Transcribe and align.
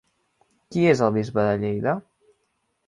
Qui 0.75 0.87
és 0.93 1.03
el 1.09 1.13
Bisbe 1.19 1.47
de 1.49 1.55
Lleida? 1.67 1.95